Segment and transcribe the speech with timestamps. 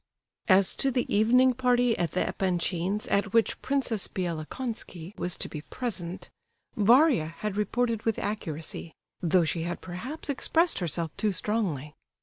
[0.47, 5.61] As to the evening party at the Epanchins' at which Princess Bielokonski was to be
[5.61, 6.31] present,
[6.75, 11.93] Varia had reported with accuracy; though she had perhaps expressed herself too strongly.